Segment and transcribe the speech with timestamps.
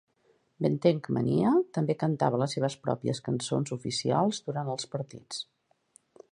[0.65, 5.45] "Benteng Mania" també cantava les seves pròpies cançons oficials durant els partits.